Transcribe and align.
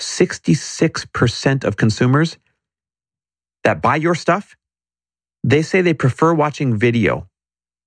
66% 0.00 1.64
of 1.64 1.76
consumers 1.76 2.38
that 3.64 3.82
buy 3.82 3.96
your 3.96 4.14
stuff, 4.14 4.56
they 5.44 5.62
say 5.62 5.80
they 5.80 5.94
prefer 5.94 6.34
watching 6.34 6.76
video 6.76 7.28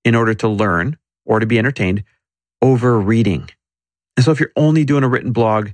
in 0.04 0.14
order 0.14 0.34
to 0.34 0.48
learn 0.48 0.98
or 1.24 1.40
to 1.40 1.46
be 1.46 1.58
entertained 1.58 2.04
over 2.62 2.98
reading. 2.98 3.50
And 4.16 4.24
so 4.24 4.30
if 4.30 4.40
you're 4.40 4.52
only 4.56 4.84
doing 4.84 5.04
a 5.04 5.08
written 5.08 5.32
blog 5.32 5.70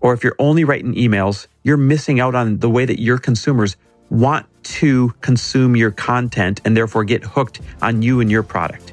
or 0.00 0.12
if 0.12 0.24
you're 0.24 0.36
only 0.38 0.64
writing 0.64 0.94
emails, 0.94 1.46
you're 1.62 1.76
missing 1.76 2.20
out 2.20 2.34
on 2.34 2.58
the 2.58 2.70
way 2.70 2.84
that 2.84 3.00
your 3.00 3.18
consumers 3.18 3.76
want 4.10 4.46
to 4.64 5.10
consume 5.20 5.76
your 5.76 5.90
content 5.90 6.60
and 6.64 6.76
therefore 6.76 7.04
get 7.04 7.24
hooked 7.24 7.60
on 7.82 8.02
you 8.02 8.20
and 8.20 8.30
your 8.30 8.42
product. 8.42 8.92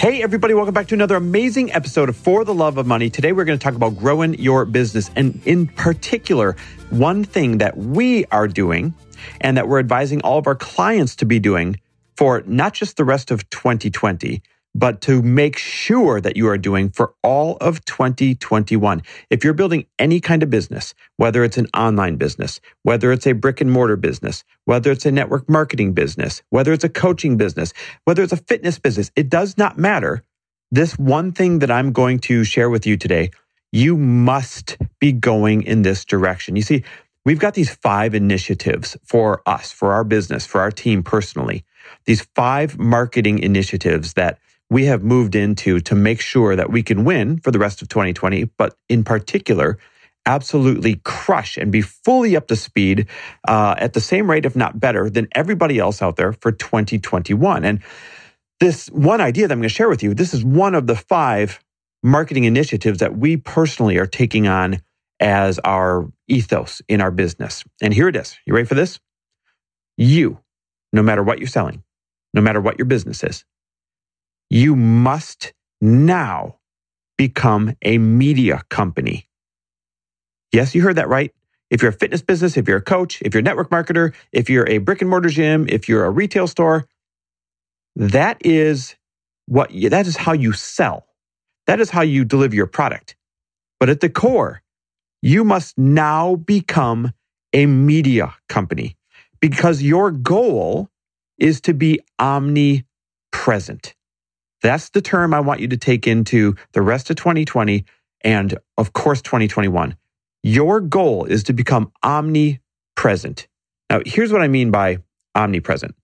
Hey, 0.00 0.22
everybody, 0.22 0.54
welcome 0.54 0.72
back 0.72 0.86
to 0.86 0.94
another 0.94 1.16
amazing 1.16 1.72
episode 1.72 2.08
of 2.08 2.16
For 2.16 2.42
the 2.42 2.54
Love 2.54 2.78
of 2.78 2.86
Money. 2.86 3.10
Today, 3.10 3.32
we're 3.32 3.44
going 3.44 3.58
to 3.58 3.62
talk 3.62 3.74
about 3.74 3.98
growing 3.98 4.32
your 4.38 4.64
business. 4.64 5.10
And 5.14 5.42
in 5.44 5.66
particular, 5.66 6.56
one 6.88 7.22
thing 7.22 7.58
that 7.58 7.76
we 7.76 8.24
are 8.32 8.48
doing 8.48 8.94
and 9.42 9.58
that 9.58 9.68
we're 9.68 9.78
advising 9.78 10.22
all 10.22 10.38
of 10.38 10.46
our 10.46 10.54
clients 10.54 11.16
to 11.16 11.26
be 11.26 11.38
doing 11.38 11.78
for 12.16 12.42
not 12.46 12.72
just 12.72 12.96
the 12.96 13.04
rest 13.04 13.30
of 13.30 13.50
2020, 13.50 14.42
but 14.74 15.00
to 15.02 15.22
make 15.22 15.58
sure 15.58 16.20
that 16.20 16.36
you 16.36 16.48
are 16.48 16.58
doing 16.58 16.90
for 16.90 17.14
all 17.22 17.56
of 17.58 17.84
2021. 17.84 19.02
If 19.30 19.44
you're 19.44 19.54
building 19.54 19.86
any 19.98 20.20
kind 20.20 20.42
of 20.42 20.50
business, 20.50 20.94
whether 21.16 21.44
it's 21.44 21.58
an 21.58 21.68
online 21.76 22.16
business, 22.16 22.60
whether 22.82 23.12
it's 23.12 23.26
a 23.26 23.32
brick 23.32 23.60
and 23.60 23.70
mortar 23.70 23.96
business, 23.96 24.44
whether 24.66 24.92
it's 24.92 25.06
a 25.06 25.12
network 25.12 25.48
marketing 25.48 25.92
business, 25.92 26.42
whether 26.50 26.72
it's 26.72 26.84
a 26.84 26.88
coaching 26.88 27.36
business, 27.36 27.72
whether 28.04 28.22
it's 28.22 28.32
a 28.32 28.38
fitness 28.38 28.78
business, 28.78 29.10
it 29.16 29.28
does 29.28 29.58
not 29.58 29.78
matter. 29.78 30.24
This 30.70 30.98
one 30.98 31.32
thing 31.32 31.60
that 31.60 31.70
I'm 31.70 31.92
going 31.92 32.20
to 32.20 32.44
share 32.44 32.70
with 32.70 32.86
you 32.86 32.96
today, 32.96 33.30
you 33.72 33.96
must 33.96 34.78
be 35.00 35.12
going 35.12 35.62
in 35.62 35.82
this 35.82 36.04
direction. 36.04 36.56
You 36.56 36.62
see, 36.62 36.84
we've 37.24 37.40
got 37.40 37.54
these 37.54 37.74
five 37.74 38.14
initiatives 38.14 38.96
for 39.04 39.42
us, 39.46 39.72
for 39.72 39.92
our 39.92 40.04
business, 40.04 40.46
for 40.46 40.60
our 40.60 40.70
team 40.70 41.02
personally. 41.02 41.64
These 42.06 42.22
five 42.34 42.78
marketing 42.78 43.40
initiatives 43.40 44.14
that 44.14 44.38
we 44.70 44.86
have 44.86 45.02
moved 45.04 45.34
into 45.36 45.80
to 45.80 45.96
make 45.96 46.20
sure 46.20 46.56
that 46.56 46.70
we 46.70 46.82
can 46.82 47.04
win 47.04 47.38
for 47.38 47.50
the 47.50 47.58
rest 47.60 47.82
of 47.82 47.88
2020, 47.88 48.44
but 48.58 48.76
in 48.88 49.04
particular, 49.04 49.78
absolutely 50.26 51.00
crush 51.04 51.56
and 51.58 51.72
be 51.72 51.82
fully 51.82 52.36
up 52.36 52.48
to 52.48 52.56
speed 52.56 53.08
uh, 53.48 53.74
at 53.78 53.94
the 53.94 54.00
same 54.00 54.30
rate, 54.30 54.46
if 54.46 54.56
not 54.56 54.80
better, 54.80 55.10
than 55.10 55.28
everybody 55.34 55.78
else 55.78 56.02
out 56.02 56.16
there 56.16 56.32
for 56.34 56.52
2021. 56.52 57.64
And 57.64 57.82
this 58.60 58.88
one 58.88 59.20
idea 59.20 59.48
that 59.48 59.54
I'm 59.54 59.60
going 59.60 59.68
to 59.68 59.74
share 59.74 59.88
with 59.88 60.02
you, 60.02 60.14
this 60.14 60.34
is 60.34 60.44
one 60.44 60.74
of 60.74 60.86
the 60.86 60.96
five 60.96 61.60
marketing 62.02 62.44
initiatives 62.44 63.00
that 63.00 63.16
we 63.18 63.36
personally 63.36 63.98
are 63.98 64.06
taking 64.06 64.48
on 64.48 64.80
as 65.20 65.58
our 65.60 66.10
ethos 66.28 66.82
in 66.88 67.00
our 67.00 67.10
business. 67.10 67.64
And 67.82 67.94
here 67.94 68.08
it 68.08 68.16
is. 68.16 68.38
You 68.46 68.54
ready 68.54 68.66
for 68.66 68.74
this? 68.74 69.00
You, 69.98 70.40
no 70.92 71.02
matter 71.02 71.22
what 71.22 71.38
you're 71.40 71.48
selling, 71.48 71.84
no 72.34 72.42
matter 72.42 72.60
what 72.60 72.78
your 72.78 72.86
business 72.86 73.24
is, 73.24 73.44
you 74.50 74.76
must 74.76 75.54
now 75.80 76.58
become 77.18 77.76
a 77.82 77.98
media 77.98 78.62
company. 78.70 79.28
Yes, 80.52 80.74
you 80.74 80.82
heard 80.82 80.96
that 80.96 81.08
right. 81.08 81.32
If 81.70 81.82
you're 81.82 81.90
a 81.90 81.94
fitness 81.94 82.22
business, 82.22 82.56
if 82.56 82.68
you're 82.68 82.78
a 82.78 82.82
coach, 82.82 83.22
if 83.22 83.34
you're 83.34 83.40
a 83.40 83.44
network 83.44 83.70
marketer, 83.70 84.14
if 84.32 84.50
you're 84.50 84.68
a 84.68 84.78
brick 84.78 85.00
and 85.02 85.10
mortar 85.10 85.28
gym, 85.28 85.66
if 85.68 85.88
you're 85.88 86.04
a 86.04 86.10
retail 86.10 86.46
store, 86.46 86.86
that 87.96 88.38
is 88.44 88.96
what 89.46 89.72
you, 89.72 89.90
that 89.90 90.06
is 90.06 90.16
how 90.16 90.32
you 90.32 90.52
sell. 90.52 91.06
That 91.66 91.80
is 91.80 91.90
how 91.90 92.02
you 92.02 92.24
deliver 92.24 92.54
your 92.54 92.66
product. 92.66 93.16
But 93.80 93.90
at 93.90 94.00
the 94.00 94.10
core, 94.10 94.62
you 95.22 95.44
must 95.44 95.78
now 95.78 96.36
become 96.36 97.12
a 97.52 97.66
media 97.66 98.34
company 98.48 98.96
because 99.40 99.82
your 99.82 100.10
goal 100.10 100.88
is 101.38 101.60
to 101.62 101.74
be 101.74 102.00
omnipresent. 102.18 103.94
That's 104.62 104.90
the 104.90 105.00
term 105.00 105.32
I 105.32 105.40
want 105.40 105.60
you 105.60 105.68
to 105.68 105.76
take 105.76 106.06
into 106.06 106.56
the 106.72 106.82
rest 106.82 107.10
of 107.10 107.16
2020 107.16 107.84
and, 108.22 108.58
of 108.76 108.92
course, 108.92 109.22
2021. 109.22 109.96
Your 110.42 110.80
goal 110.80 111.24
is 111.24 111.42
to 111.44 111.52
become 111.52 111.92
omnipresent. 112.02 113.48
Now, 113.88 114.00
here's 114.04 114.32
what 114.32 114.42
I 114.42 114.48
mean 114.48 114.70
by 114.70 114.98
omnipresent 115.34 115.94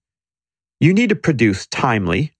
you 0.78 0.92
need 0.92 1.08
to 1.08 1.16
produce 1.16 1.66
timely, 1.66 2.34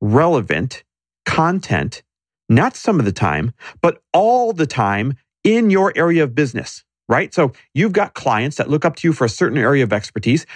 relevant 0.00 0.82
content, 1.24 2.02
not 2.48 2.74
some 2.74 2.98
of 2.98 3.04
the 3.04 3.12
time, 3.12 3.52
but 3.80 4.02
all 4.12 4.52
the 4.52 4.66
time 4.66 5.14
in 5.44 5.70
your 5.70 5.92
area 5.94 6.24
of 6.24 6.34
business, 6.34 6.84
right? 7.08 7.32
So 7.32 7.52
you've 7.72 7.92
got 7.92 8.14
clients 8.14 8.56
that 8.56 8.68
look 8.68 8.84
up 8.84 8.96
to 8.96 9.08
you 9.08 9.12
for 9.12 9.24
a 9.24 9.28
certain 9.28 9.58
area 9.58 9.84
of 9.84 9.92
expertise. 9.92 10.46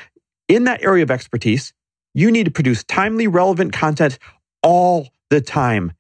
In 0.49 0.65
that 0.65 0.83
area 0.83 1.05
of 1.05 1.11
expertise, 1.11 1.73
you 2.15 2.31
need 2.31 2.45
to 2.45 2.51
produce 2.51 2.85
timely, 2.85 3.27
relevant 3.27 3.73
content 3.73 4.19
all 4.65 5.11
the 5.31 5.43
time 5.43 5.93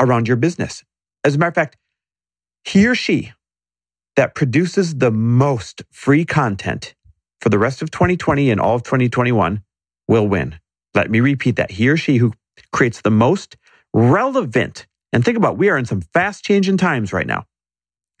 around 0.00 0.28
your 0.28 0.38
business. 0.38 0.84
As 1.24 1.36
a 1.36 1.38
matter 1.38 1.50
of 1.50 1.56
fact, 1.56 1.78
he 2.64 2.86
or 2.86 2.94
she 2.96 3.32
that 4.16 4.34
produces 4.34 4.96
the 4.96 5.10
most 5.10 5.82
free 5.90 6.24
content 6.24 6.94
for 7.40 7.48
the 7.48 7.58
rest 7.58 7.82
of 7.82 7.90
2020 7.90 8.50
and 8.50 8.60
all 8.60 8.76
of 8.76 8.82
2021 8.82 9.62
will 10.08 10.28
win. 10.28 10.58
Let 10.94 11.10
me 11.10 11.20
repeat 11.20 11.56
that. 11.56 11.72
He 11.72 11.88
or 11.88 11.96
she 11.96 12.18
who 12.18 12.32
creates 12.72 13.00
the 13.02 13.10
most 13.10 13.56
relevant, 13.94 14.86
and 15.12 15.24
think 15.24 15.36
about, 15.36 15.58
we 15.58 15.68
are 15.70 15.78
in 15.78 15.86
some 15.86 16.02
fast 16.02 16.44
changing 16.44 16.76
times 16.76 17.12
right 17.12 17.26
now. 17.26 17.46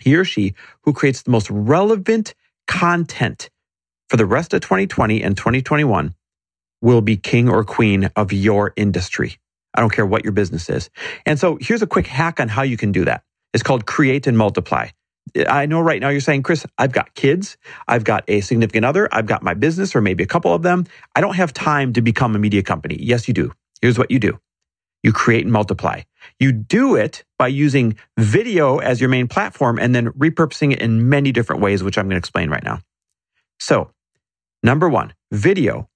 He 0.00 0.16
or 0.16 0.24
she 0.24 0.54
who 0.84 0.92
creates 0.92 1.22
the 1.22 1.30
most 1.32 1.50
relevant 1.50 2.34
content 2.68 3.50
for 4.08 4.16
the 4.18 4.26
rest 4.26 4.54
of 4.54 4.62
2020 4.62 5.22
and 5.22 5.36
2021 5.36 6.14
will 6.82 7.02
be 7.02 7.16
king 7.16 7.48
or 7.48 7.64
queen 7.64 8.10
of 8.16 8.32
your 8.32 8.72
industry. 8.76 9.38
I 9.74 9.80
don't 9.80 9.92
care 9.92 10.06
what 10.06 10.24
your 10.24 10.32
business 10.32 10.68
is. 10.68 10.90
And 11.26 11.38
so 11.38 11.58
here's 11.60 11.82
a 11.82 11.86
quick 11.86 12.06
hack 12.06 12.40
on 12.40 12.48
how 12.48 12.62
you 12.62 12.76
can 12.76 12.92
do 12.92 13.04
that. 13.04 13.22
It's 13.52 13.62
called 13.62 13.86
create 13.86 14.26
and 14.26 14.36
multiply. 14.36 14.88
I 15.48 15.66
know 15.66 15.80
right 15.80 16.00
now 16.00 16.08
you're 16.08 16.20
saying, 16.20 16.42
Chris, 16.42 16.66
I've 16.78 16.92
got 16.92 17.14
kids, 17.14 17.56
I've 17.86 18.04
got 18.04 18.24
a 18.26 18.40
significant 18.40 18.84
other, 18.84 19.08
I've 19.12 19.26
got 19.26 19.42
my 19.42 19.54
business 19.54 19.94
or 19.94 20.00
maybe 20.00 20.24
a 20.24 20.26
couple 20.26 20.52
of 20.52 20.62
them. 20.62 20.86
I 21.14 21.20
don't 21.20 21.36
have 21.36 21.52
time 21.52 21.92
to 21.92 22.02
become 22.02 22.34
a 22.34 22.38
media 22.38 22.62
company. 22.62 22.96
Yes, 23.00 23.28
you 23.28 23.34
do. 23.34 23.52
Here's 23.80 23.98
what 23.98 24.10
you 24.10 24.18
do. 24.18 24.40
You 25.02 25.12
create 25.12 25.44
and 25.44 25.52
multiply. 25.52 26.02
You 26.38 26.52
do 26.52 26.96
it 26.96 27.24
by 27.38 27.48
using 27.48 27.96
video 28.18 28.78
as 28.78 29.00
your 29.00 29.08
main 29.08 29.28
platform 29.28 29.78
and 29.78 29.94
then 29.94 30.08
repurposing 30.08 30.72
it 30.72 30.80
in 30.80 31.08
many 31.08 31.32
different 31.32 31.62
ways, 31.62 31.82
which 31.82 31.96
I'm 31.96 32.06
going 32.06 32.16
to 32.16 32.18
explain 32.18 32.50
right 32.50 32.64
now. 32.64 32.80
So, 33.58 33.92
number 34.62 34.88
one, 34.88 35.14
video 35.30 35.88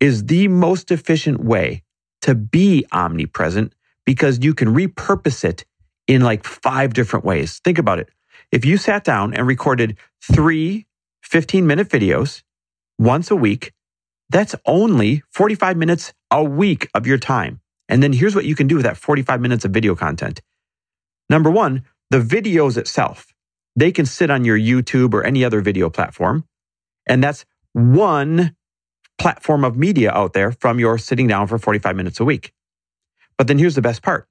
is 0.00 0.24
the 0.26 0.48
most 0.48 0.90
efficient 0.90 1.42
way 1.44 1.82
to 2.22 2.34
be 2.34 2.84
omnipresent 2.92 3.72
because 4.04 4.42
you 4.42 4.54
can 4.54 4.74
repurpose 4.74 5.44
it 5.44 5.64
in 6.06 6.22
like 6.22 6.44
five 6.44 6.94
different 6.94 7.24
ways. 7.24 7.60
Think 7.64 7.78
about 7.78 7.98
it. 7.98 8.08
If 8.50 8.64
you 8.64 8.76
sat 8.76 9.04
down 9.04 9.34
and 9.34 9.46
recorded 9.46 9.98
three 10.22 10.86
15 11.22 11.66
minute 11.66 11.88
videos 11.88 12.42
once 12.98 13.30
a 13.30 13.36
week, 13.36 13.72
that's 14.30 14.54
only 14.66 15.22
45 15.30 15.76
minutes 15.76 16.12
a 16.30 16.42
week 16.42 16.88
of 16.94 17.06
your 17.06 17.18
time. 17.18 17.60
And 17.88 18.02
then 18.02 18.12
here's 18.12 18.34
what 18.34 18.44
you 18.44 18.54
can 18.54 18.66
do 18.66 18.76
with 18.76 18.84
that 18.84 18.96
45 18.96 19.40
minutes 19.40 19.64
of 19.64 19.70
video 19.70 19.94
content. 19.94 20.40
Number 21.30 21.50
one, 21.50 21.84
the 22.10 22.20
videos 22.20 22.76
itself, 22.76 23.34
they 23.76 23.92
can 23.92 24.06
sit 24.06 24.30
on 24.30 24.44
your 24.44 24.58
YouTube 24.58 25.14
or 25.14 25.24
any 25.24 25.44
other 25.44 25.60
video 25.60 25.90
platform. 25.90 26.44
And 27.06 27.22
that's 27.22 27.44
one 27.72 28.54
platform 29.18 29.64
of 29.64 29.76
media 29.76 30.10
out 30.12 30.32
there 30.32 30.52
from 30.52 30.78
your 30.78 30.98
sitting 30.98 31.26
down 31.26 31.46
for 31.46 31.58
45 31.58 31.96
minutes 31.96 32.20
a 32.20 32.24
week. 32.24 32.52
But 33.36 33.46
then 33.46 33.58
here's 33.58 33.74
the 33.74 33.82
best 33.82 34.02
part 34.02 34.28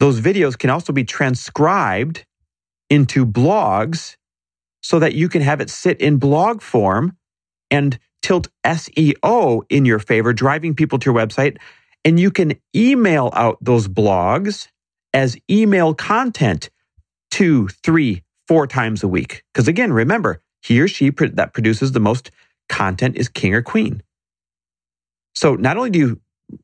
those 0.00 0.20
videos 0.20 0.58
can 0.58 0.70
also 0.70 0.92
be 0.92 1.04
transcribed 1.04 2.24
into 2.90 3.24
blogs 3.24 4.16
so 4.82 4.98
that 4.98 5.14
you 5.14 5.28
can 5.28 5.42
have 5.42 5.60
it 5.60 5.70
sit 5.70 6.00
in 6.00 6.16
blog 6.16 6.60
form 6.60 7.16
and 7.70 7.98
tilt 8.20 8.48
SEO 8.64 9.62
in 9.70 9.84
your 9.84 9.98
favor, 9.98 10.32
driving 10.32 10.74
people 10.74 10.98
to 10.98 11.10
your 11.10 11.14
website. 11.14 11.58
And 12.04 12.18
you 12.18 12.30
can 12.30 12.54
email 12.74 13.30
out 13.34 13.58
those 13.60 13.88
blogs 13.88 14.68
as 15.14 15.36
email 15.50 15.94
content 15.94 16.68
two, 17.30 17.68
three, 17.68 18.22
four 18.48 18.66
times 18.66 19.02
a 19.02 19.08
week. 19.08 19.44
Because 19.52 19.68
again, 19.68 19.92
remember, 19.92 20.42
he 20.62 20.80
or 20.80 20.88
she 20.88 21.10
that 21.10 21.52
produces 21.54 21.92
the 21.92 22.00
most 22.00 22.30
content 22.72 23.16
is 23.16 23.28
king 23.28 23.54
or 23.54 23.62
queen. 23.62 24.02
So 25.34 25.54
not 25.54 25.76
only 25.76 25.90
do 25.90 25.98
you 25.98 26.20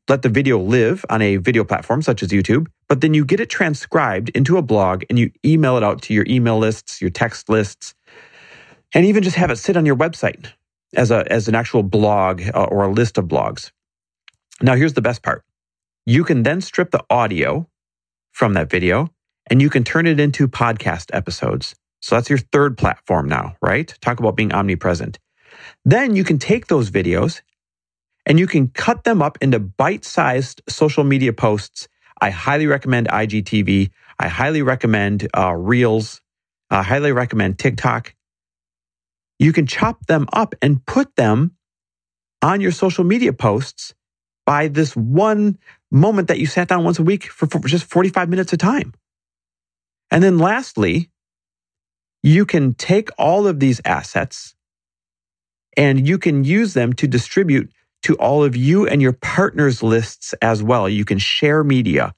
let 0.07 0.21
the 0.21 0.29
video 0.29 0.59
live 0.59 1.05
on 1.09 1.21
a 1.21 1.37
video 1.37 1.63
platform 1.63 2.01
such 2.01 2.21
as 2.23 2.29
YouTube, 2.29 2.67
but 2.87 3.01
then 3.01 3.13
you 3.13 3.25
get 3.25 3.39
it 3.39 3.49
transcribed 3.49 4.29
into 4.29 4.57
a 4.57 4.61
blog 4.61 5.03
and 5.09 5.17
you 5.17 5.31
email 5.45 5.77
it 5.77 5.83
out 5.83 6.01
to 6.03 6.13
your 6.13 6.25
email 6.27 6.57
lists, 6.57 7.01
your 7.01 7.09
text 7.09 7.49
lists, 7.49 7.93
and 8.93 9.05
even 9.05 9.23
just 9.23 9.35
have 9.37 9.51
it 9.51 9.57
sit 9.57 9.77
on 9.77 9.85
your 9.85 9.95
website 9.95 10.51
as 10.95 11.11
a 11.11 11.31
as 11.31 11.47
an 11.47 11.55
actual 11.55 11.83
blog 11.83 12.41
uh, 12.53 12.63
or 12.63 12.83
a 12.83 12.91
list 12.91 13.17
of 13.17 13.25
blogs. 13.25 13.71
Now 14.61 14.75
here's 14.75 14.93
the 14.93 15.01
best 15.01 15.23
part. 15.23 15.43
You 16.05 16.23
can 16.23 16.43
then 16.43 16.61
strip 16.61 16.91
the 16.91 17.03
audio 17.09 17.67
from 18.31 18.53
that 18.53 18.69
video 18.69 19.09
and 19.49 19.61
you 19.61 19.69
can 19.69 19.83
turn 19.83 20.07
it 20.07 20.19
into 20.19 20.47
podcast 20.47 21.11
episodes. 21.13 21.75
So 22.01 22.15
that's 22.15 22.29
your 22.29 22.39
third 22.39 22.77
platform 22.77 23.27
now, 23.27 23.55
right? 23.61 23.93
Talk 24.01 24.19
about 24.19 24.35
being 24.35 24.53
omnipresent. 24.53 25.19
Then 25.85 26.15
you 26.15 26.23
can 26.23 26.39
take 26.39 26.67
those 26.67 26.91
videos 26.91 27.41
and 28.25 28.39
you 28.39 28.47
can 28.47 28.69
cut 28.69 29.03
them 29.03 29.21
up 29.21 29.37
into 29.41 29.59
bite 29.59 30.05
sized 30.05 30.61
social 30.69 31.03
media 31.03 31.33
posts. 31.33 31.87
I 32.21 32.29
highly 32.29 32.67
recommend 32.67 33.07
IGTV. 33.07 33.91
I 34.19 34.27
highly 34.27 34.61
recommend 34.61 35.27
uh, 35.37 35.53
Reels. 35.53 36.21
I 36.69 36.83
highly 36.83 37.11
recommend 37.11 37.59
TikTok. 37.59 38.13
You 39.39 39.53
can 39.53 39.67
chop 39.67 40.05
them 40.07 40.27
up 40.33 40.53
and 40.61 40.85
put 40.85 41.15
them 41.15 41.55
on 42.41 42.61
your 42.61 42.71
social 42.71 43.03
media 43.03 43.33
posts 43.33 43.93
by 44.45 44.67
this 44.67 44.95
one 44.95 45.57
moment 45.91 46.27
that 46.27 46.39
you 46.39 46.45
sat 46.45 46.67
down 46.67 46.83
once 46.83 46.99
a 46.99 47.03
week 47.03 47.25
for, 47.25 47.47
for 47.47 47.59
just 47.67 47.85
45 47.85 48.29
minutes 48.29 48.53
of 48.53 48.59
time. 48.59 48.93
And 50.11 50.23
then 50.23 50.37
lastly, 50.37 51.09
you 52.23 52.45
can 52.45 52.73
take 52.73 53.09
all 53.17 53.47
of 53.47 53.59
these 53.59 53.81
assets 53.85 54.55
and 55.77 56.07
you 56.07 56.17
can 56.17 56.43
use 56.43 56.73
them 56.73 56.93
to 56.93 57.07
distribute 57.07 57.71
to 58.03 58.15
all 58.15 58.43
of 58.43 58.55
you 58.55 58.87
and 58.87 59.01
your 59.01 59.13
partners' 59.13 59.83
lists 59.83 60.33
as 60.41 60.63
well. 60.63 60.87
You 60.87 61.05
can 61.05 61.17
share 61.17 61.63
media. 61.63 62.13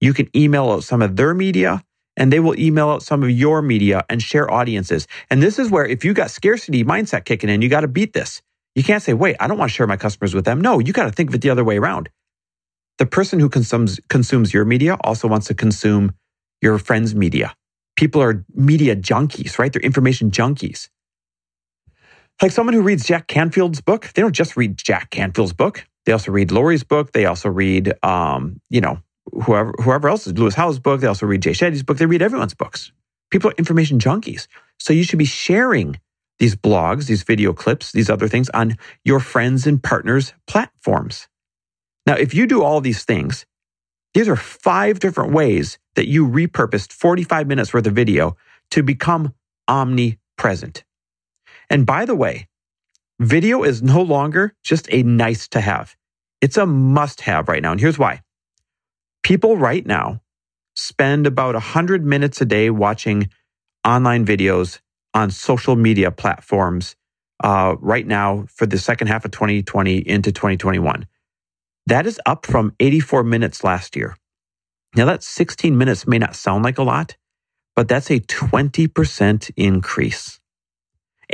You 0.00 0.12
can 0.14 0.28
email 0.36 0.70
out 0.70 0.84
some 0.84 1.02
of 1.02 1.16
their 1.16 1.34
media 1.34 1.82
and 2.16 2.32
they 2.32 2.40
will 2.40 2.58
email 2.58 2.88
out 2.90 3.02
some 3.02 3.22
of 3.22 3.30
your 3.30 3.62
media 3.62 4.04
and 4.08 4.22
share 4.22 4.50
audiences. 4.50 5.06
And 5.30 5.42
this 5.42 5.58
is 5.58 5.70
where 5.70 5.86
if 5.86 6.04
you 6.04 6.14
got 6.14 6.30
scarcity 6.30 6.84
mindset 6.84 7.24
kicking 7.24 7.50
in, 7.50 7.62
you 7.62 7.68
got 7.68 7.80
to 7.82 7.88
beat 7.88 8.12
this. 8.12 8.42
You 8.74 8.84
can't 8.84 9.02
say, 9.02 9.14
wait, 9.14 9.36
I 9.40 9.46
don't 9.46 9.58
want 9.58 9.70
to 9.70 9.74
share 9.74 9.86
my 9.86 9.96
customers 9.96 10.34
with 10.34 10.44
them. 10.44 10.60
No, 10.60 10.78
you 10.78 10.92
got 10.92 11.04
to 11.04 11.12
think 11.12 11.30
of 11.30 11.34
it 11.34 11.42
the 11.42 11.50
other 11.50 11.64
way 11.64 11.78
around. 11.78 12.08
The 12.98 13.06
person 13.06 13.40
who 13.40 13.48
consumes, 13.48 14.00
consumes 14.08 14.54
your 14.54 14.64
media 14.64 14.96
also 15.02 15.28
wants 15.28 15.48
to 15.48 15.54
consume 15.54 16.12
your 16.62 16.78
friend's 16.78 17.14
media. 17.14 17.54
People 17.96 18.22
are 18.22 18.44
media 18.54 18.96
junkies, 18.96 19.58
right? 19.58 19.72
They're 19.72 19.82
information 19.82 20.30
junkies. 20.30 20.88
Like 22.42 22.52
someone 22.52 22.74
who 22.74 22.82
reads 22.82 23.04
Jack 23.06 23.26
Canfield's 23.28 23.80
book, 23.80 24.10
they 24.14 24.22
don't 24.22 24.34
just 24.34 24.56
read 24.56 24.76
Jack 24.76 25.10
Canfield's 25.10 25.52
book. 25.52 25.86
They 26.04 26.12
also 26.12 26.32
read 26.32 26.50
Laurie's 26.50 26.84
book. 26.84 27.12
They 27.12 27.26
also 27.26 27.48
read, 27.48 27.94
um, 28.02 28.60
you 28.70 28.80
know, 28.80 28.98
whoever 29.44 29.72
whoever 29.82 30.08
else 30.08 30.26
is 30.26 30.34
Lewis 30.34 30.54
Howes' 30.54 30.78
book. 30.78 31.00
They 31.00 31.06
also 31.06 31.26
read 31.26 31.42
Jay 31.42 31.52
Shetty's 31.52 31.82
book. 31.82 31.96
They 31.96 32.06
read 32.06 32.22
everyone's 32.22 32.54
books. 32.54 32.92
People 33.30 33.50
are 33.50 33.54
information 33.56 33.98
junkies. 33.98 34.46
So 34.78 34.92
you 34.92 35.04
should 35.04 35.18
be 35.18 35.24
sharing 35.24 35.98
these 36.38 36.56
blogs, 36.56 37.06
these 37.06 37.22
video 37.22 37.52
clips, 37.52 37.92
these 37.92 38.10
other 38.10 38.28
things 38.28 38.50
on 38.50 38.76
your 39.04 39.20
friends 39.20 39.66
and 39.66 39.82
partners' 39.82 40.34
platforms. 40.46 41.28
Now, 42.06 42.14
if 42.14 42.34
you 42.34 42.46
do 42.46 42.62
all 42.62 42.80
these 42.80 43.04
things, 43.04 43.46
these 44.12 44.28
are 44.28 44.36
five 44.36 45.00
different 45.00 45.32
ways 45.32 45.78
that 45.94 46.08
you 46.08 46.26
repurposed 46.26 46.92
45 46.92 47.46
minutes 47.46 47.72
worth 47.72 47.86
of 47.86 47.94
video 47.94 48.36
to 48.72 48.82
become 48.82 49.32
omnipresent. 49.68 50.84
And 51.74 51.84
by 51.84 52.04
the 52.04 52.14
way, 52.14 52.46
video 53.18 53.64
is 53.64 53.82
no 53.82 54.00
longer 54.00 54.54
just 54.62 54.86
a 54.92 55.02
nice 55.02 55.48
to 55.48 55.60
have. 55.60 55.96
It's 56.40 56.56
a 56.56 56.66
must 56.66 57.22
have 57.22 57.48
right 57.48 57.60
now. 57.60 57.72
And 57.72 57.80
here's 57.80 57.98
why. 57.98 58.22
People 59.24 59.56
right 59.56 59.84
now 59.84 60.20
spend 60.76 61.26
about 61.26 61.54
100 61.54 62.04
minutes 62.06 62.40
a 62.40 62.44
day 62.44 62.70
watching 62.70 63.28
online 63.84 64.24
videos 64.24 64.78
on 65.14 65.32
social 65.32 65.74
media 65.74 66.12
platforms 66.12 66.94
uh, 67.42 67.74
right 67.80 68.06
now 68.06 68.46
for 68.54 68.66
the 68.66 68.78
second 68.78 69.08
half 69.08 69.24
of 69.24 69.32
2020 69.32 69.96
into 69.96 70.30
2021. 70.30 71.08
That 71.88 72.06
is 72.06 72.20
up 72.24 72.46
from 72.46 72.72
84 72.78 73.24
minutes 73.24 73.64
last 73.64 73.96
year. 73.96 74.16
Now, 74.94 75.06
that 75.06 75.24
16 75.24 75.76
minutes 75.76 76.06
may 76.06 76.20
not 76.20 76.36
sound 76.36 76.62
like 76.62 76.78
a 76.78 76.84
lot, 76.84 77.16
but 77.74 77.88
that's 77.88 78.12
a 78.12 78.20
20% 78.20 79.50
increase. 79.56 80.38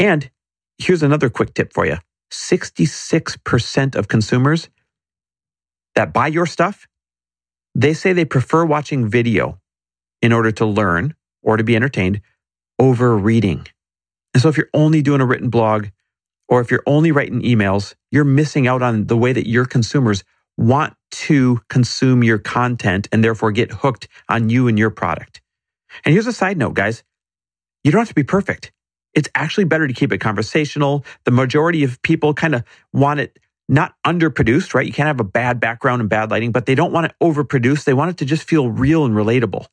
And 0.00 0.30
here's 0.78 1.02
another 1.02 1.28
quick 1.28 1.52
tip 1.54 1.74
for 1.74 1.84
you 1.86 1.98
66% 2.32 3.94
of 3.94 4.08
consumers 4.08 4.70
that 5.94 6.14
buy 6.14 6.28
your 6.28 6.46
stuff, 6.46 6.88
they 7.74 7.92
say 7.92 8.14
they 8.14 8.24
prefer 8.24 8.64
watching 8.64 9.08
video 9.08 9.60
in 10.22 10.32
order 10.32 10.50
to 10.52 10.64
learn 10.64 11.14
or 11.42 11.58
to 11.58 11.64
be 11.64 11.76
entertained 11.76 12.22
over 12.78 13.16
reading. 13.16 13.66
And 14.32 14.42
so 14.42 14.48
if 14.48 14.56
you're 14.56 14.70
only 14.72 15.02
doing 15.02 15.20
a 15.20 15.26
written 15.26 15.50
blog 15.50 15.88
or 16.48 16.62
if 16.62 16.70
you're 16.70 16.82
only 16.86 17.12
writing 17.12 17.42
emails, 17.42 17.94
you're 18.10 18.24
missing 18.24 18.66
out 18.66 18.82
on 18.82 19.06
the 19.06 19.18
way 19.18 19.34
that 19.34 19.48
your 19.48 19.66
consumers 19.66 20.24
want 20.56 20.94
to 21.10 21.60
consume 21.68 22.24
your 22.24 22.38
content 22.38 23.06
and 23.12 23.22
therefore 23.22 23.52
get 23.52 23.70
hooked 23.70 24.08
on 24.30 24.48
you 24.48 24.66
and 24.66 24.78
your 24.78 24.90
product. 24.90 25.42
And 26.04 26.14
here's 26.14 26.26
a 26.26 26.32
side 26.32 26.56
note, 26.56 26.74
guys. 26.74 27.02
You 27.84 27.92
don't 27.92 28.00
have 28.00 28.08
to 28.08 28.14
be 28.14 28.24
perfect. 28.24 28.72
It's 29.14 29.28
actually 29.34 29.64
better 29.64 29.88
to 29.88 29.94
keep 29.94 30.12
it 30.12 30.18
conversational. 30.18 31.04
The 31.24 31.30
majority 31.30 31.82
of 31.84 32.00
people 32.02 32.34
kind 32.34 32.54
of 32.54 32.64
want 32.92 33.20
it 33.20 33.38
not 33.68 33.94
underproduced, 34.04 34.74
right? 34.74 34.86
You 34.86 34.92
can't 34.92 35.06
have 35.06 35.20
a 35.20 35.24
bad 35.24 35.60
background 35.60 36.00
and 36.00 36.10
bad 36.10 36.30
lighting, 36.30 36.50
but 36.50 36.66
they 36.66 36.74
don't 36.74 36.92
want 36.92 37.06
it 37.06 37.14
overproduced. 37.22 37.84
They 37.84 37.94
want 37.94 38.10
it 38.10 38.16
to 38.18 38.24
just 38.24 38.48
feel 38.48 38.68
real 38.68 39.04
and 39.04 39.14
relatable. 39.14 39.66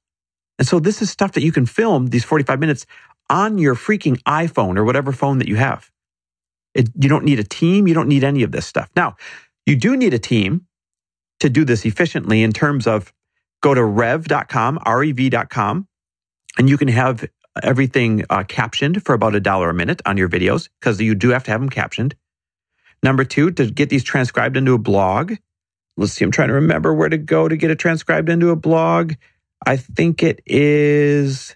And 0.59 0.67
so 0.67 0.79
this 0.79 1.01
is 1.01 1.09
stuff 1.09 1.33
that 1.33 1.43
you 1.43 1.51
can 1.51 1.65
film 1.65 2.07
these 2.07 2.23
45 2.23 2.59
minutes 2.59 2.85
on 3.29 3.57
your 3.57 3.75
freaking 3.75 4.21
iPhone 4.23 4.77
or 4.77 4.85
whatever 4.85 5.11
phone 5.11 5.39
that 5.39 5.47
you 5.47 5.55
have. 5.55 5.91
It, 6.73 6.89
you 6.99 7.09
don't 7.09 7.25
need 7.25 7.39
a 7.39 7.43
team. 7.43 7.87
You 7.87 7.93
don't 7.93 8.07
need 8.07 8.23
any 8.23 8.43
of 8.43 8.51
this 8.51 8.65
stuff. 8.65 8.89
Now, 8.95 9.15
you 9.65 9.75
do 9.75 9.97
need 9.97 10.13
a 10.13 10.19
team 10.19 10.67
to 11.39 11.49
do 11.49 11.65
this 11.65 11.85
efficiently 11.85 12.43
in 12.43 12.53
terms 12.53 12.87
of 12.87 13.13
go 13.61 13.73
to 13.73 13.83
rev.com, 13.83 14.79
rev.com, 14.85 15.87
and 16.57 16.69
you 16.69 16.77
can 16.77 16.87
have 16.87 17.27
everything 17.63 18.25
uh, 18.29 18.43
captioned 18.43 19.03
for 19.03 19.13
about 19.13 19.35
a 19.35 19.39
dollar 19.39 19.69
a 19.69 19.73
minute 19.73 20.01
on 20.05 20.17
your 20.17 20.29
videos 20.29 20.69
because 20.79 20.99
you 20.99 21.15
do 21.15 21.29
have 21.29 21.43
to 21.45 21.51
have 21.51 21.61
them 21.61 21.69
captioned. 21.69 22.15
Number 23.03 23.23
two, 23.23 23.51
to 23.51 23.69
get 23.69 23.89
these 23.89 24.03
transcribed 24.03 24.57
into 24.57 24.73
a 24.73 24.77
blog. 24.77 25.33
Let's 25.97 26.13
see, 26.13 26.25
I'm 26.25 26.31
trying 26.31 26.49
to 26.49 26.55
remember 26.55 26.93
where 26.93 27.09
to 27.09 27.17
go 27.17 27.47
to 27.47 27.57
get 27.57 27.71
it 27.71 27.79
transcribed 27.79 28.29
into 28.29 28.49
a 28.49 28.55
blog. 28.55 29.13
I 29.65 29.77
think 29.77 30.23
it 30.23 30.41
is. 30.45 31.55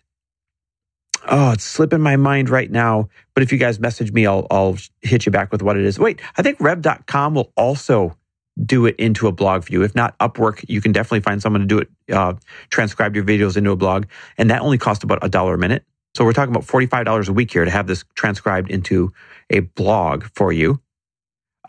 Oh, 1.27 1.51
it's 1.51 1.63
slipping 1.63 2.01
my 2.01 2.15
mind 2.15 2.49
right 2.49 2.69
now. 2.69 3.09
But 3.35 3.43
if 3.43 3.51
you 3.51 3.59
guys 3.59 3.79
message 3.79 4.11
me, 4.11 4.25
I'll, 4.25 4.47
I'll 4.49 4.77
hit 5.01 5.25
you 5.25 5.31
back 5.31 5.51
with 5.51 5.61
what 5.61 5.77
it 5.77 5.85
is. 5.85 5.99
Wait, 5.99 6.19
I 6.37 6.41
think 6.41 6.59
rev.com 6.59 7.35
will 7.35 7.53
also 7.55 8.17
do 8.65 8.85
it 8.85 8.95
into 8.97 9.27
a 9.27 9.31
blog 9.31 9.69
you. 9.69 9.83
If 9.83 9.95
not 9.95 10.17
Upwork, 10.19 10.65
you 10.67 10.81
can 10.81 10.91
definitely 10.91 11.21
find 11.21 11.41
someone 11.41 11.61
to 11.61 11.67
do 11.67 11.79
it, 11.79 11.89
uh, 12.11 12.33
transcribe 12.69 13.15
your 13.15 13.23
videos 13.23 13.55
into 13.55 13.71
a 13.71 13.75
blog. 13.75 14.05
And 14.37 14.49
that 14.49 14.61
only 14.61 14.77
costs 14.77 15.03
about 15.03 15.19
a 15.21 15.29
dollar 15.29 15.53
a 15.53 15.57
minute. 15.57 15.85
So 16.15 16.25
we're 16.25 16.33
talking 16.33 16.53
about 16.53 16.67
$45 16.67 17.29
a 17.29 17.33
week 17.33 17.51
here 17.51 17.65
to 17.65 17.71
have 17.71 17.87
this 17.87 18.03
transcribed 18.15 18.69
into 18.69 19.13
a 19.49 19.61
blog 19.61 20.25
for 20.35 20.51
you. 20.51 20.81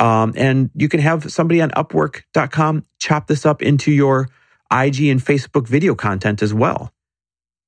Um, 0.01 0.33
and 0.37 0.71
you 0.75 0.89
can 0.89 1.01
have 1.01 1.31
somebody 1.31 1.61
on 1.61 1.71
upwork.com 1.71 2.87
chop 2.99 3.27
this 3.27 3.47
up 3.47 3.63
into 3.63 3.93
your 3.93 4.29
IG 4.73 5.05
and 5.05 5.21
Facebook 5.21 5.69
video 5.69 5.95
content 5.95 6.43
as 6.43 6.53
well. 6.53 6.93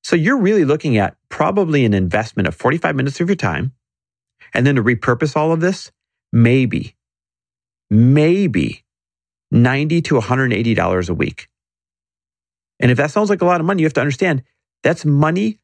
So 0.03 0.15
you're 0.15 0.39
really 0.39 0.65
looking 0.65 0.97
at 0.97 1.15
probably 1.29 1.85
an 1.85 1.93
investment 1.93 2.47
of 2.47 2.55
45 2.55 2.95
minutes 2.95 3.19
of 3.21 3.29
your 3.29 3.35
time. 3.35 3.73
And 4.53 4.65
then 4.65 4.75
to 4.75 4.83
repurpose 4.83 5.35
all 5.35 5.51
of 5.51 5.61
this, 5.61 5.91
maybe, 6.31 6.95
maybe 7.89 8.83
90 9.51 10.01
to 10.03 10.15
$180 10.15 11.09
a 11.09 11.13
week. 11.13 11.47
And 12.79 12.91
if 12.91 12.97
that 12.97 13.11
sounds 13.11 13.29
like 13.29 13.41
a 13.41 13.45
lot 13.45 13.61
of 13.61 13.65
money, 13.65 13.81
you 13.81 13.85
have 13.85 13.93
to 13.93 14.01
understand 14.01 14.43
that's 14.83 15.05
money 15.05 15.59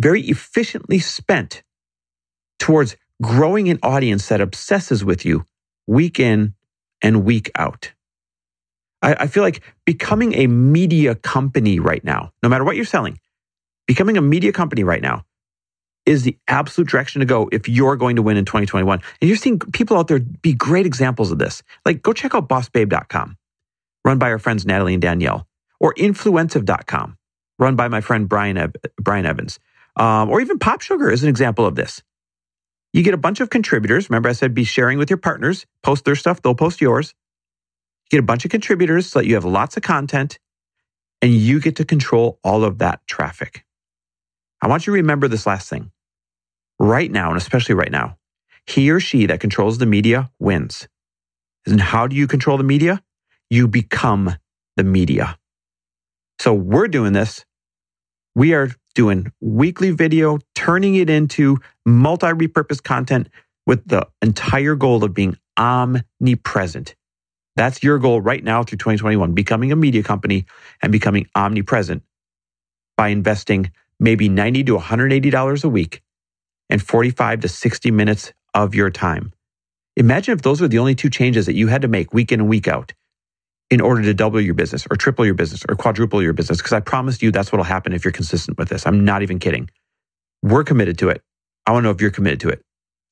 very 0.00 0.22
efficiently 0.22 0.98
spent 0.98 1.62
towards 2.58 2.96
growing 3.22 3.68
an 3.68 3.78
audience 3.82 4.28
that 4.28 4.40
obsesses 4.40 5.04
with 5.04 5.24
you 5.24 5.44
week 5.86 6.20
in 6.20 6.54
and 7.02 7.24
week 7.24 7.50
out. 7.56 7.92
I, 9.02 9.14
I, 9.14 9.26
feel 9.26 9.42
like 9.42 9.62
becoming 9.84 10.34
a 10.34 10.46
media 10.46 11.14
company 11.14 11.78
right 11.78 12.02
now, 12.02 12.32
no 12.42 12.48
matter 12.48 12.64
what 12.64 12.76
you're 12.76 12.84
selling, 12.84 13.18
becoming 13.86 14.16
a 14.16 14.22
media 14.22 14.52
company 14.52 14.82
right 14.82 15.02
now 15.02 15.24
is 16.04 16.22
the 16.22 16.36
absolute 16.48 16.88
direction 16.88 17.20
to 17.20 17.26
go 17.26 17.48
if 17.52 17.68
you're 17.68 17.96
going 17.96 18.16
to 18.16 18.22
win 18.22 18.36
in 18.36 18.44
2021. 18.44 19.00
And 19.20 19.28
you're 19.28 19.36
seeing 19.36 19.58
people 19.58 19.96
out 19.96 20.08
there 20.08 20.20
be 20.20 20.54
great 20.54 20.86
examples 20.86 21.30
of 21.30 21.38
this. 21.38 21.62
Like 21.84 22.02
go 22.02 22.12
check 22.12 22.34
out 22.34 22.48
bossbabe.com, 22.48 23.36
run 24.04 24.18
by 24.18 24.30
our 24.30 24.38
friends 24.38 24.66
Natalie 24.66 24.94
and 24.94 25.02
Danielle, 25.02 25.46
or 25.78 25.94
influensive.com, 25.94 27.18
run 27.58 27.76
by 27.76 27.88
my 27.88 28.00
friend 28.00 28.28
Brian, 28.28 28.72
Brian 29.00 29.26
Evans. 29.26 29.58
Um, 29.98 30.30
or 30.30 30.40
even 30.40 30.58
Pop 30.58 30.82
Sugar 30.82 31.10
is 31.10 31.22
an 31.24 31.30
example 31.30 31.66
of 31.66 31.76
this. 31.76 32.02
You 32.94 33.04
get 33.04 33.14
a 33.14 33.18
bunch 33.18 33.40
of 33.40 33.50
contributors. 33.50 34.10
Remember, 34.10 34.30
I 34.30 34.32
said 34.32 34.54
be 34.54 34.64
sharing 34.64 34.98
with 34.98 35.10
your 35.10 35.18
partners, 35.18 35.66
post 35.84 36.04
their 36.06 36.16
stuff, 36.16 36.42
they'll 36.42 36.56
post 36.56 36.80
yours. 36.82 37.14
You 38.06 38.18
get 38.18 38.24
a 38.24 38.26
bunch 38.26 38.44
of 38.44 38.52
contributors 38.52 39.08
so 39.08 39.20
that 39.20 39.26
you 39.26 39.34
have 39.34 39.44
lots 39.46 39.76
of 39.76 39.84
content 39.84 40.38
and 41.22 41.32
you 41.32 41.60
get 41.60 41.76
to 41.76 41.84
control 41.84 42.38
all 42.44 42.64
of 42.64 42.78
that 42.78 43.00
traffic. 43.08 43.64
I 44.62 44.68
want 44.68 44.86
you 44.86 44.92
to 44.92 44.96
remember 44.98 45.28
this 45.28 45.46
last 45.46 45.68
thing. 45.70 45.92
Right 46.78 47.10
now, 47.10 47.30
and 47.30 47.38
especially 47.38 47.76
right 47.76 47.92
now, 47.92 48.18
he 48.66 48.90
or 48.90 49.00
she 49.00 49.26
that 49.26 49.40
controls 49.40 49.78
the 49.78 49.86
media 49.86 50.30
wins. 50.40 50.88
And 51.66 51.80
how 51.80 52.06
do 52.08 52.16
you 52.16 52.26
control 52.26 52.58
the 52.58 52.64
media? 52.64 53.02
You 53.50 53.68
become 53.68 54.36
the 54.76 54.84
media. 54.84 55.38
So 56.40 56.54
we're 56.54 56.88
doing 56.88 57.12
this. 57.14 57.44
We 58.34 58.54
are 58.54 58.70
doing 58.98 59.30
weekly 59.40 59.92
video, 59.92 60.40
turning 60.56 60.96
it 60.96 61.08
into 61.08 61.56
multi 61.86 62.26
repurposed 62.26 62.82
content 62.82 63.28
with 63.64 63.86
the 63.86 64.04
entire 64.22 64.74
goal 64.74 65.04
of 65.04 65.14
being 65.14 65.38
omnipresent. 65.56 66.96
That's 67.54 67.80
your 67.80 68.00
goal 68.00 68.20
right 68.20 68.42
now 68.42 68.64
through 68.64 68.78
2021, 68.78 69.34
becoming 69.34 69.70
a 69.70 69.76
media 69.76 70.02
company 70.02 70.46
and 70.82 70.90
becoming 70.90 71.28
omnipresent 71.36 72.02
by 72.96 73.08
investing 73.10 73.70
maybe 74.00 74.28
90 74.28 74.64
to 74.64 74.76
$180 74.76 75.64
a 75.64 75.68
week 75.68 76.02
and 76.68 76.82
45 76.82 77.40
to 77.42 77.48
60 77.48 77.92
minutes 77.92 78.32
of 78.52 78.74
your 78.74 78.90
time. 78.90 79.32
Imagine 79.94 80.34
if 80.34 80.42
those 80.42 80.60
were 80.60 80.66
the 80.66 80.80
only 80.80 80.96
two 80.96 81.08
changes 81.08 81.46
that 81.46 81.54
you 81.54 81.68
had 81.68 81.82
to 81.82 81.88
make 81.88 82.12
week 82.12 82.32
in 82.32 82.40
and 82.40 82.48
week 82.48 82.66
out 82.66 82.94
in 83.70 83.80
order 83.80 84.02
to 84.02 84.14
double 84.14 84.40
your 84.40 84.54
business 84.54 84.86
or 84.90 84.96
triple 84.96 85.24
your 85.24 85.34
business 85.34 85.62
or 85.68 85.76
quadruple 85.76 86.22
your 86.22 86.32
business. 86.32 86.58
Because 86.58 86.72
I 86.72 86.80
promised 86.80 87.22
you 87.22 87.30
that's 87.30 87.52
what 87.52 87.58
will 87.58 87.64
happen 87.64 87.92
if 87.92 88.04
you're 88.04 88.12
consistent 88.12 88.58
with 88.58 88.68
this. 88.68 88.86
I'm 88.86 89.04
not 89.04 89.22
even 89.22 89.38
kidding. 89.38 89.68
We're 90.42 90.64
committed 90.64 90.98
to 90.98 91.10
it. 91.10 91.22
I 91.66 91.72
want 91.72 91.82
to 91.82 91.88
know 91.88 91.90
if 91.94 92.00
you're 92.00 92.10
committed 92.10 92.40
to 92.40 92.48
it. 92.48 92.62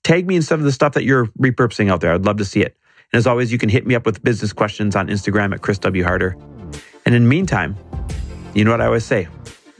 Tag 0.02 0.26
me 0.26 0.36
in 0.36 0.42
some 0.42 0.60
of 0.60 0.64
the 0.64 0.72
stuff 0.72 0.94
that 0.94 1.04
you're 1.04 1.26
repurposing 1.38 1.90
out 1.90 2.00
there. 2.00 2.12
I'd 2.12 2.24
love 2.24 2.38
to 2.38 2.44
see 2.44 2.62
it. 2.62 2.76
And 3.12 3.18
as 3.18 3.26
always, 3.26 3.52
you 3.52 3.58
can 3.58 3.68
hit 3.68 3.86
me 3.86 3.94
up 3.94 4.06
with 4.06 4.22
business 4.22 4.52
questions 4.52 4.96
on 4.96 5.08
Instagram 5.08 5.52
at 5.52 5.62
Chris 5.62 5.78
W. 5.80 6.04
Harder. 6.04 6.36
And 7.04 7.14
in 7.14 7.24
the 7.24 7.28
meantime, 7.28 7.76
you 8.54 8.64
know 8.64 8.70
what 8.70 8.80
I 8.80 8.86
always 8.86 9.04
say? 9.04 9.24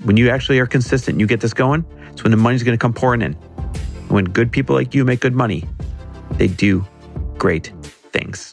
When 0.05 0.17
you 0.17 0.29
actually 0.31 0.59
are 0.59 0.67
consistent, 0.67 1.19
you 1.19 1.27
get 1.27 1.41
this 1.41 1.55
going, 1.55 1.85
it's 2.13 2.23
when 2.23 2.31
the 2.31 2.37
money's 2.37 2.63
going 2.63 2.77
to 2.77 2.81
come 2.81 2.93
pouring 2.93 3.23
in. 3.23 3.33
When 4.09 4.25
good 4.25 4.53
people 4.53 4.77
like 4.77 4.95
you 4.95 5.05
make 5.05 5.21
good 5.21 5.35
money, 5.35 5.65
they 6.33 6.49
do 6.49 6.85
great 7.39 7.73
things. 8.13 8.53